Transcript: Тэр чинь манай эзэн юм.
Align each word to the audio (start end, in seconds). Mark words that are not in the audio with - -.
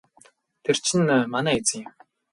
Тэр 0.63 0.75
чинь 0.83 1.09
манай 1.33 1.57
эзэн 1.61 1.79
юм. 1.87 1.91